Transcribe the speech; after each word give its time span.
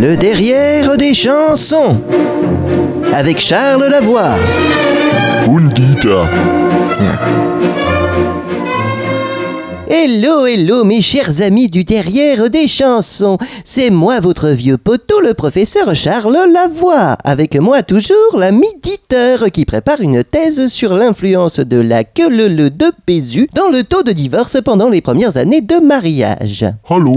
Le 0.00 0.16
derrière 0.16 0.96
des 0.96 1.12
chansons. 1.12 2.00
Avec 3.12 3.38
Charles 3.38 3.86
Lavoie. 3.90 4.36
Und 5.46 5.74
Hello, 9.92 10.46
hello, 10.46 10.84
mes 10.84 11.00
chers 11.00 11.42
amis 11.42 11.66
du 11.66 11.82
derrière 11.82 12.48
des 12.48 12.68
chansons. 12.68 13.38
C'est 13.64 13.90
moi, 13.90 14.20
votre 14.20 14.50
vieux 14.50 14.78
poteau, 14.78 15.18
le 15.20 15.34
professeur 15.34 15.96
Charles 15.96 16.38
Lavoie. 16.52 17.16
Avec 17.24 17.56
moi, 17.56 17.82
toujours, 17.82 18.38
l'ami 18.38 18.68
Dieter, 18.84 19.50
qui 19.52 19.64
prépare 19.64 20.00
une 20.00 20.22
thèse 20.22 20.68
sur 20.68 20.94
l'influence 20.94 21.58
de 21.58 21.76
la 21.76 22.04
queue 22.04 22.28
de 22.30 22.92
Pézu 23.04 23.48
dans 23.52 23.68
le 23.68 23.82
taux 23.82 24.04
de 24.04 24.12
divorce 24.12 24.58
pendant 24.64 24.88
les 24.88 25.00
premières 25.00 25.36
années 25.36 25.60
de 25.60 25.78
mariage. 25.78 26.64
Hallo. 26.88 27.12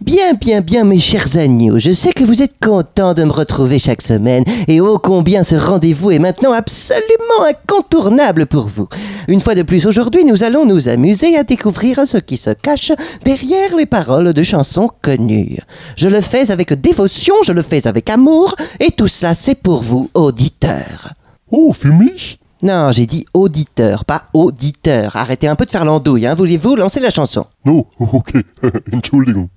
Bien, 0.00 0.32
bien, 0.40 0.62
bien, 0.62 0.84
mes 0.84 1.00
chers 1.00 1.36
agneaux, 1.36 1.78
je 1.78 1.92
sais 1.92 2.14
que 2.14 2.24
vous 2.24 2.40
êtes 2.40 2.54
contents 2.58 3.12
de 3.12 3.24
me 3.24 3.32
retrouver 3.32 3.78
chaque 3.78 4.00
semaine, 4.00 4.44
et 4.66 4.80
ô 4.80 4.98
combien 4.98 5.42
ce 5.42 5.56
rendez-vous 5.56 6.10
est 6.10 6.18
maintenant 6.18 6.52
absolument 6.52 7.44
incontournable 7.46 8.46
pour 8.46 8.66
vous. 8.66 8.88
Une 9.28 9.42
fois 9.42 9.54
de 9.54 9.62
plus, 9.62 9.86
aujourd'hui, 9.86 10.24
nous 10.24 10.42
allons 10.42 10.64
nous 10.64 10.88
amuser 10.88 11.36
à 11.36 11.44
découvrir 11.44 12.06
ce 12.06 12.13
qui 12.18 12.36
se 12.36 12.50
cache 12.50 12.92
derrière 13.24 13.74
les 13.76 13.86
paroles 13.86 14.32
de 14.32 14.42
chansons 14.42 14.90
connues. 15.02 15.58
Je 15.96 16.08
le 16.08 16.20
fais 16.20 16.50
avec 16.50 16.72
dévotion, 16.72 17.34
je 17.44 17.52
le 17.52 17.62
fais 17.62 17.86
avec 17.86 18.10
amour, 18.10 18.54
et 18.80 18.90
tout 18.90 19.08
ça, 19.08 19.34
c'est 19.34 19.54
pour 19.54 19.82
vous, 19.82 20.10
auditeurs. 20.14 21.12
Oh, 21.50 21.72
mich? 21.84 22.38
Non, 22.62 22.92
j'ai 22.92 23.04
dit 23.04 23.26
auditeur, 23.34 24.04
pas 24.06 24.28
auditeur. 24.32 25.16
Arrêtez 25.16 25.48
un 25.48 25.54
peu 25.54 25.66
de 25.66 25.70
faire 25.70 25.84
l'andouille, 25.84 26.26
hein. 26.26 26.34
Voulez-vous 26.34 26.76
lancer 26.76 26.98
la 26.98 27.10
chanson? 27.10 27.44
No, 27.66 27.86
okay. 28.00 28.40
Entschuldigung. 28.92 29.48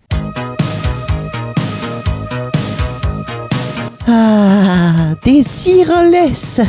Ah, 4.10 5.16
Désiroless 5.24 6.62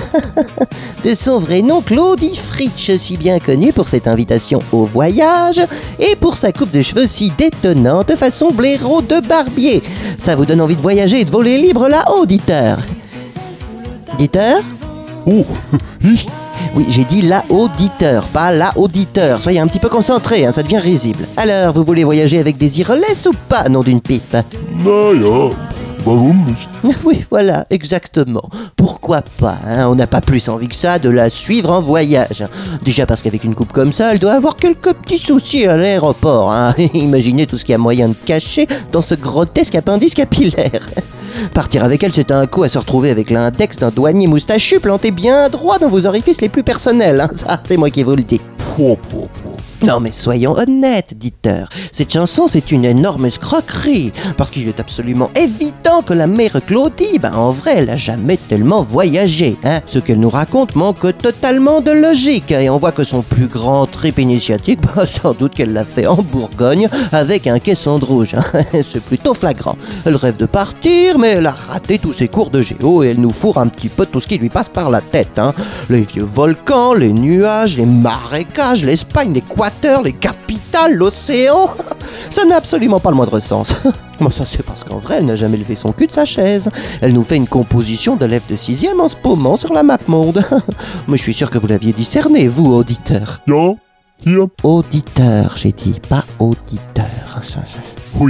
De 1.04 1.14
son 1.14 1.38
vrai 1.38 1.62
nom, 1.62 1.80
Claudie 1.80 2.34
Fritsch, 2.36 2.96
si 2.96 3.16
bien 3.16 3.38
connu 3.38 3.72
pour 3.72 3.86
cette 3.86 4.08
invitation 4.08 4.58
au 4.72 4.84
voyage 4.84 5.60
et 6.00 6.16
pour 6.16 6.36
sa 6.36 6.52
coupe 6.52 6.72
de 6.72 6.82
cheveux 6.82 7.06
si 7.06 7.32
détonnante 7.38 8.16
façon 8.16 8.48
blaireau 8.48 9.00
de 9.00 9.20
barbier. 9.20 9.80
Ça 10.18 10.34
vous 10.34 10.44
donne 10.44 10.60
envie 10.60 10.74
de 10.74 10.80
voyager 10.80 11.20
et 11.20 11.24
de 11.24 11.30
voler 11.30 11.58
libre 11.58 11.88
là, 11.88 12.04
auditeur 12.12 12.78
Auditeur? 14.14 14.60
Oh? 15.26 15.44
Oui, 16.74 16.86
j'ai 16.88 17.04
dit 17.04 17.22
la 17.22 17.44
auditeur, 17.48 18.24
pas 18.26 18.52
la 18.52 18.76
auditeur. 18.76 19.40
Soyez 19.40 19.60
un 19.60 19.66
petit 19.68 19.78
peu 19.78 19.88
concentré, 19.88 20.44
hein, 20.44 20.52
ça 20.52 20.62
devient 20.62 20.78
risible. 20.78 21.24
Alors, 21.36 21.72
vous 21.72 21.84
voulez 21.84 22.04
voyager 22.04 22.38
avec 22.38 22.56
Désiroless 22.56 23.26
ou 23.26 23.32
pas, 23.48 23.68
nom 23.68 23.82
d'une 23.82 24.00
pipe? 24.00 24.36
Nicht? 24.76 25.67
Oui, 27.04 27.24
voilà, 27.30 27.66
exactement. 27.70 28.48
Pourquoi 28.76 29.22
pas 29.22 29.58
hein 29.66 29.88
On 29.88 29.94
n'a 29.94 30.06
pas 30.06 30.20
plus 30.20 30.48
envie 30.48 30.68
que 30.68 30.74
ça 30.74 30.98
de 30.98 31.08
la 31.10 31.30
suivre 31.30 31.70
en 31.70 31.80
voyage. 31.80 32.44
Déjà 32.82 33.06
parce 33.06 33.22
qu'avec 33.22 33.44
une 33.44 33.54
coupe 33.54 33.72
comme 33.72 33.92
ça, 33.92 34.12
elle 34.12 34.18
doit 34.18 34.32
avoir 34.32 34.56
quelques 34.56 34.92
petits 34.92 35.18
soucis 35.18 35.66
à 35.66 35.76
l'aéroport. 35.76 36.52
Hein 36.52 36.74
Imaginez 36.94 37.46
tout 37.46 37.56
ce 37.56 37.64
qu'il 37.64 37.72
y 37.72 37.74
a 37.74 37.78
moyen 37.78 38.08
de 38.08 38.16
cacher 38.24 38.66
dans 38.92 39.02
ce 39.02 39.14
grotesque 39.14 39.74
appendice 39.74 40.14
capillaire. 40.14 40.88
Partir 41.54 41.84
avec 41.84 42.02
elle, 42.02 42.14
c'est 42.14 42.30
un 42.30 42.46
coup 42.46 42.62
à 42.62 42.68
se 42.68 42.78
retrouver 42.78 43.10
avec 43.10 43.30
l'index 43.30 43.76
d'un 43.76 43.90
douanier 43.90 44.26
moustachu 44.26 44.80
planté 44.80 45.10
bien 45.10 45.48
droit 45.48 45.78
dans 45.78 45.88
vos 45.88 46.06
orifices 46.06 46.40
les 46.40 46.48
plus 46.48 46.62
personnels. 46.62 47.20
Hein 47.20 47.30
ça, 47.34 47.60
c'est 47.64 47.76
moi 47.76 47.90
qui 47.90 48.02
vous 48.02 48.16
le 48.16 48.22
dis. 48.22 48.40
Non 49.82 50.00
mais 50.00 50.10
soyons 50.12 50.52
honnêtes, 50.56 51.14
diteur. 51.16 51.68
Cette 51.92 52.12
chanson, 52.12 52.46
c'est 52.48 52.72
une 52.72 52.84
énorme 52.84 53.26
escroquerie. 53.26 54.12
Parce 54.36 54.50
qu'il 54.50 54.66
est 54.68 54.80
absolument 54.80 55.30
évident 55.36 56.02
que 56.04 56.12
la 56.14 56.26
mère 56.26 56.58
Claudie, 56.66 57.18
ben 57.20 57.32
en 57.34 57.50
vrai, 57.52 57.74
elle 57.78 57.90
a 57.90 57.96
jamais 57.96 58.36
tellement 58.36 58.82
voyagé. 58.82 59.56
Hein. 59.64 59.80
Ce 59.86 59.98
qu'elle 59.98 60.18
nous 60.20 60.30
raconte 60.30 60.74
manque 60.74 61.16
totalement 61.18 61.80
de 61.80 61.90
logique. 61.92 62.50
Et 62.50 62.68
on 62.70 62.78
voit 62.78 62.92
que 62.92 63.04
son 63.04 63.22
plus 63.22 63.46
grand 63.46 63.86
trip 63.86 64.18
initiatique, 64.18 64.80
ben, 64.96 65.06
sans 65.06 65.32
doute 65.32 65.54
qu'elle 65.54 65.72
l'a 65.72 65.84
fait 65.84 66.06
en 66.06 66.16
Bourgogne 66.16 66.88
avec 67.12 67.46
un 67.46 67.58
caisson 67.58 67.98
de 67.98 68.04
rouge. 68.04 68.34
hein. 68.34 68.64
c'est 68.82 69.02
plutôt 69.02 69.34
flagrant. 69.34 69.76
Elle 70.04 70.16
rêve 70.16 70.36
de 70.36 70.46
partir, 70.46 71.18
mais 71.18 71.28
elle 71.30 71.46
a 71.46 71.52
raté 71.68 71.98
tous 71.98 72.12
ses 72.12 72.28
cours 72.28 72.50
de 72.50 72.62
géo 72.62 73.02
et 73.02 73.08
elle 73.08 73.20
nous 73.20 73.30
fourre 73.30 73.58
un 73.58 73.68
petit 73.68 73.88
peu 73.88 74.06
tout 74.06 74.20
ce 74.20 74.26
qui 74.26 74.38
lui 74.38 74.48
passe 74.48 74.68
par 74.68 74.90
la 74.90 75.00
tête. 75.00 75.38
hein. 75.38 75.52
Les 75.88 76.02
vieux 76.02 76.24
volcans, 76.24 76.94
les 76.94 77.12
nuages, 77.12 77.76
les 77.76 77.86
marécages, 77.86 78.67
l'Espagne, 78.76 79.32
l'Équateur, 79.32 80.02
les 80.02 80.12
capitales, 80.12 80.94
l'océan. 80.94 81.70
Ça 82.30 82.44
n'a 82.44 82.56
absolument 82.56 83.00
pas 83.00 83.10
le 83.10 83.16
moindre 83.16 83.40
sens. 83.40 83.74
Bon, 84.20 84.30
ça 84.30 84.44
c'est 84.44 84.64
parce 84.64 84.82
qu'en 84.82 84.98
vrai, 84.98 85.18
elle 85.18 85.26
n'a 85.26 85.36
jamais 85.36 85.56
levé 85.56 85.76
son 85.76 85.92
cul 85.92 86.08
de 86.08 86.12
sa 86.12 86.24
chaise. 86.24 86.70
Elle 87.00 87.12
nous 87.12 87.22
fait 87.22 87.36
une 87.36 87.46
composition 87.46 88.16
d'élèves 88.16 88.42
de 88.50 88.56
sixième 88.56 89.00
en 89.00 89.06
se 89.06 89.14
paumant 89.14 89.56
sur 89.56 89.72
la 89.72 89.84
map 89.84 89.98
monde. 90.08 90.42
Mais 91.06 91.16
je 91.16 91.22
suis 91.22 91.34
sûr 91.34 91.52
que 91.52 91.58
vous 91.58 91.68
l'aviez 91.68 91.92
discerné, 91.92 92.48
vous, 92.48 92.66
auditeur. 92.72 93.40
Ja, 93.46 93.74
hier. 94.26 94.46
Auditeur, 94.64 95.56
j'ai 95.56 95.70
dit, 95.70 96.00
pas 96.08 96.24
auditeur. 96.40 97.04
Oh 98.18 98.26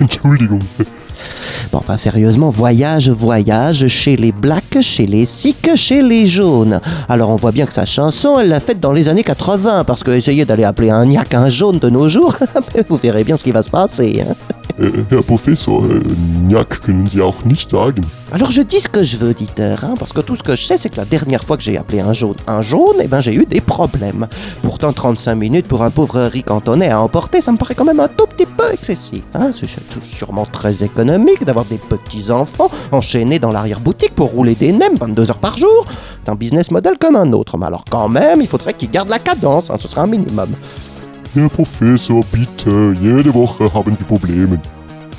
Entschuldigung. 0.00 0.60
Bon, 1.72 1.78
enfin, 1.78 1.96
sérieusement, 1.96 2.50
voyage, 2.50 3.10
voyage, 3.10 3.86
chez 3.88 4.16
les 4.16 4.32
blacks, 4.32 4.80
chez 4.80 5.06
les 5.06 5.26
sikhs, 5.26 5.74
chez 5.74 6.02
les 6.02 6.26
jaunes. 6.26 6.80
Alors, 7.08 7.30
on 7.30 7.36
voit 7.36 7.52
bien 7.52 7.66
que 7.66 7.72
sa 7.72 7.84
chanson, 7.84 8.38
elle 8.38 8.48
l'a 8.48 8.60
faite 8.60 8.80
dans 8.80 8.92
les 8.92 9.08
années 9.08 9.24
80, 9.24 9.84
parce 9.84 10.02
que 10.02 10.10
essayer 10.12 10.44
d'aller 10.44 10.64
appeler 10.64 10.90
un 10.90 11.04
niaque 11.06 11.34
un 11.34 11.48
jaune 11.48 11.78
de 11.78 11.90
nos 11.90 12.08
jours, 12.08 12.34
vous 12.88 12.96
verrez 12.96 13.24
bien 13.24 13.36
ce 13.36 13.44
qui 13.44 13.52
va 13.52 13.62
se 13.62 13.70
passer. 13.70 14.22
hein. 14.28 14.57
Herr 15.10 15.24
Professor, 15.24 15.84
äh, 15.90 16.00
Njack 16.46 16.82
können 16.82 17.06
Sie 17.06 17.20
auch 17.20 17.44
nicht 17.44 17.70
sagen. 17.70 18.02
Alors, 18.30 18.52
je 18.52 18.62
dis 18.62 18.80
ce 18.80 18.88
que 18.88 19.02
je 19.02 19.16
veux, 19.16 19.30
auditeur, 19.30 19.84
hein, 19.84 19.94
parce 19.98 20.12
que 20.12 20.20
tout 20.20 20.36
ce 20.36 20.42
que 20.42 20.54
je 20.54 20.62
sais, 20.62 20.76
c'est 20.76 20.90
que 20.90 20.96
la 20.96 21.04
dernière 21.04 21.42
fois 21.42 21.56
que 21.56 21.62
j'ai 21.62 21.76
appelé 21.78 22.00
un 22.00 22.12
jaune 22.12 22.36
un 22.46 22.62
jaune, 22.62 22.96
eh 23.02 23.08
ben, 23.08 23.20
j'ai 23.20 23.34
eu 23.34 23.44
des 23.46 23.60
problèmes. 23.60 24.26
Pourtant, 24.62 24.92
35 24.92 25.34
minutes 25.34 25.66
pour 25.66 25.82
un 25.82 25.90
pauvre 25.90 26.20
riz 26.20 26.42
cantonais 26.42 26.90
à 26.90 27.00
emporter, 27.00 27.40
ça 27.40 27.52
me 27.52 27.56
paraît 27.56 27.74
quand 27.74 27.84
même 27.84 28.00
un 28.00 28.08
tout 28.08 28.26
petit 28.26 28.46
peu 28.46 28.72
excessif. 28.72 29.22
Hein. 29.34 29.50
C'est 29.52 29.68
sûrement 30.06 30.46
très 30.46 30.82
économique 30.84 31.44
d'avoir 31.44 31.64
des 31.64 31.78
petits-enfants 31.78 32.70
enchaînés 32.92 33.38
dans 33.38 33.50
l'arrière-boutique 33.50 34.14
pour 34.14 34.30
rouler 34.30 34.54
des 34.54 34.72
nems 34.72 34.96
22 34.96 35.30
heures 35.30 35.38
par 35.38 35.58
jour. 35.58 35.86
C'est 36.24 36.30
un 36.30 36.36
business 36.36 36.70
model 36.70 36.98
comme 36.98 37.16
un 37.16 37.32
autre. 37.32 37.58
Mais 37.58 37.66
alors, 37.66 37.84
quand 37.90 38.08
même, 38.08 38.40
il 38.40 38.46
faudrait 38.46 38.74
qu'ils 38.74 38.90
gardent 38.90 39.08
la 39.08 39.18
cadence, 39.18 39.70
hein, 39.70 39.76
ce 39.78 39.88
serait 39.88 40.02
un 40.02 40.06
minimum. 40.06 40.50
Professor. 41.34 42.24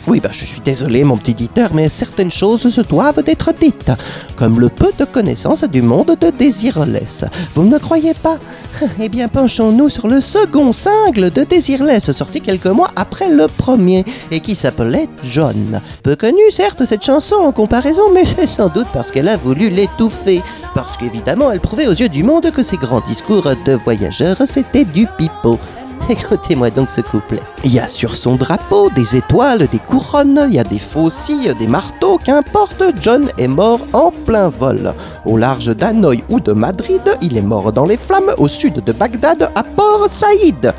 Oui, 0.08 0.20
bah, 0.20 0.30
je 0.31 0.46
suis 0.46 0.62
désolé, 0.62 1.03
mon 1.03 1.18
petit 1.18 1.31
éditeur, 1.31 1.72
mais 1.74 1.88
certaines 1.88 2.31
choses 2.31 2.68
se 2.70 2.81
doivent 2.81 3.22
d'être 3.22 3.53
dites, 3.53 3.92
comme 4.38 4.59
le 4.59 4.70
peu 4.70 4.92
de 4.97 5.06
connaissances 5.06 5.64
du 5.66 5.81
monde 5.81 6.18
de 6.20 6.31
Désirless. 6.31 7.25
Vous 7.53 7.64
ne 7.64 7.70
me 7.70 7.80
croyez 7.80 8.14
pas? 8.14 8.38
Eh 9.00 9.09
bien, 9.09 9.28
penchons-nous 9.28 9.90
sur 9.90 10.08
le 10.08 10.22
second 10.22 10.74
single 10.74 11.31
de 11.31 11.44
Désirless, 11.44 12.12
sorti 12.12 12.40
quelques 12.41 12.66
mois 12.66 12.91
après 12.96 13.30
le 13.30 13.47
premier, 13.47 14.06
et 14.31 14.40
qui 14.40 14.56
s'appelait 14.56 15.09
John. 15.26 15.81
Peu 16.02 16.16
connue, 16.16 16.50
certes, 16.50 16.86
cette 16.86 17.03
chanson 17.03 17.36
en 17.36 17.52
comparaison, 17.52 18.03
mais 18.14 18.26
c'est 18.26 18.47
sans 18.47 18.70
doute 18.70 18.88
parce 18.94 19.12
qu'elle 19.12 19.28
a 19.28 19.38
voulu 19.38 19.70
l'étouffer. 19.70 20.41
Parce 20.74 20.97
qu'évidemment, 20.97 21.52
elle 21.52 21.59
prouvait 21.59 21.88
aux 21.88 21.94
yeux 21.94 22.09
du 22.09 22.24
monde 22.24 22.50
que 22.52 22.64
ses 22.64 22.78
grands 22.78 23.02
discours 23.02 23.50
de 23.66 23.74
voyageurs, 23.74 24.38
c'était 24.47 24.86
du 24.86 25.08
pipeau. 25.18 25.59
Écoutez-moi 26.09 26.72
donc 26.72 26.90
ce 26.90 27.02
couplet. 27.02 27.40
Il 27.64 27.72
y 27.72 27.80
a 27.80 27.88
sur 27.88 28.16
son 28.16 28.36
drapeau 28.36 28.90
des 28.96 29.16
étoiles, 29.16 29.68
des 29.68 29.78
couronnes, 29.78 30.47
il 30.50 30.56
y 30.56 30.59
a 30.59 30.64
des 30.64 30.80
faucilles, 30.80 31.53
des 31.59 31.68
marteaux, 31.68 32.18
qu'importe, 32.18 32.84
John 33.00 33.30
est 33.38 33.47
mort 33.47 33.81
en 33.94 34.09
plein 34.09 34.50
vol. 34.50 34.96
Au 35.25 35.38
large 35.38 35.75
d'Hanoï 35.75 36.24
ou 36.28 36.40
de 36.40 36.52
Madrid, 36.52 37.02
il 37.22 37.38
est 37.38 37.44
mort 37.44 37.72
dans 37.72 37.86
les 37.86 37.97
flammes 37.97 38.34
au 38.40 38.47
sud 38.47 38.84
de 38.84 38.92
Bagdad, 38.92 39.52
à 39.53 39.62
Port 39.62 40.08
Saïd. 40.09 40.74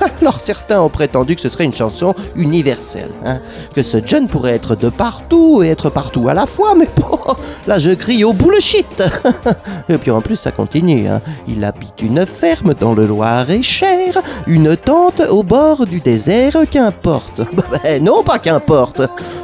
Alors 0.20 0.40
certains 0.40 0.80
ont 0.80 0.88
prétendu 0.88 1.34
que 1.34 1.40
ce 1.40 1.48
serait 1.48 1.64
une 1.64 1.74
chanson 1.74 2.14
universelle, 2.36 3.10
hein, 3.24 3.38
que 3.74 3.82
ce 3.82 3.98
John 4.04 4.28
pourrait 4.28 4.54
être 4.54 4.74
de 4.74 4.88
partout 4.88 5.62
et 5.62 5.68
être 5.68 5.90
partout 5.90 6.28
à 6.28 6.34
la 6.34 6.46
fois, 6.46 6.74
mais 6.74 6.88
bon, 6.96 7.18
là 7.66 7.78
je 7.78 7.90
crie 7.90 8.24
au 8.24 8.32
bullshit. 8.32 9.02
et 9.88 9.98
puis 9.98 10.10
en 10.10 10.20
plus 10.20 10.36
ça 10.36 10.50
continue, 10.50 11.08
hein. 11.08 11.20
il 11.46 11.64
habite 11.64 12.02
une 12.02 12.26
ferme 12.26 12.74
dans 12.74 12.94
le 12.94 13.06
Loir-et-Cher, 13.06 14.18
une 14.46 14.76
tente 14.76 15.20
au 15.20 15.42
bord 15.42 15.86
du 15.86 16.00
désert, 16.00 16.56
qu'importe. 16.70 17.40
Ben 17.82 18.02
non, 18.02 18.22
pas 18.22 18.38
qu'importe. 18.38 19.02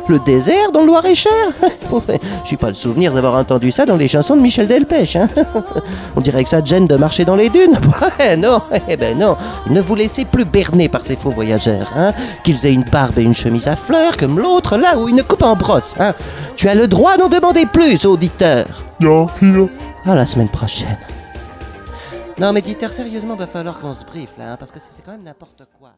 Le 0.09 0.19
désert 0.21 0.73
dans 0.73 0.81
le 0.81 0.87
Loir-et-Cher 0.87 1.33
Je 2.43 2.47
suis 2.47 2.57
pas 2.57 2.69
le 2.69 2.75
souvenir 2.75 3.13
d'avoir 3.13 3.35
entendu 3.35 3.71
ça 3.71 3.85
dans 3.85 3.97
les 3.97 4.09
chansons 4.09 4.37
de 4.37 4.41
Michel 4.41 4.67
Delpech. 4.67 5.17
Hein. 5.17 5.29
On 6.17 6.21
dirait 6.23 6.45
que 6.45 6.49
ça 6.49 6.63
te 6.63 6.69
gêne 6.69 6.87
de 6.87 6.97
marcher 6.97 7.25
dans 7.25 7.37
les 7.37 7.51
dunes. 7.51 7.79
Ouais, 8.19 8.37
non, 8.37 8.63
eh 8.89 8.97
ben 8.97 9.19
non. 9.19 9.37
Ne 9.69 9.81
vous 9.81 9.95
laissez 9.95 10.25
plus 10.25 10.45
berner 10.45 10.89
par 10.89 11.05
ces 11.05 11.17
faux 11.17 11.31
voyageurs. 11.31 11.91
Hein. 11.95 12.13
Qu'ils 12.43 12.65
aient 12.65 12.73
une 12.73 12.85
barbe 12.85 13.19
et 13.19 13.23
une 13.23 13.35
chemise 13.35 13.69
à 13.69 13.77
fleurs 13.77 14.17
comme 14.17 14.39
l'autre 14.39 14.77
là 14.77 14.99
ou 14.99 15.09
une 15.09 15.23
coupe 15.23 15.43
en 15.43 15.55
brosse. 15.57 15.95
Hein. 16.01 16.15
Tu 16.57 16.69
as 16.69 16.75
le 16.75 16.89
droit 16.89 17.17
d'en 17.17 17.29
demander 17.29 17.67
plus, 17.67 18.07
auditeur. 18.07 18.67
Hier. 19.01 19.27
À 20.05 20.15
la 20.15 20.27
semaine 20.27 20.49
prochaine. 20.49 20.99
Non, 22.39 22.53
mais 22.53 22.61
auditeur, 22.61 22.93
sérieusement, 22.93 23.35
va 23.35 23.47
falloir 23.47 23.79
qu'on 23.81 23.95
se 23.95 24.05
briefe 24.05 24.39
là, 24.39 24.53
hein, 24.53 24.57
parce 24.59 24.71
que 24.71 24.79
c'est 24.79 24.91
c'est 24.93 25.03
quand 25.05 25.13
même 25.13 25.25
n'importe 25.25 25.65
quoi. 25.79 25.91